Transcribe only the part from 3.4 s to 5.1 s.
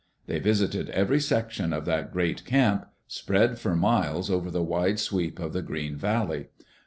for miles over the wide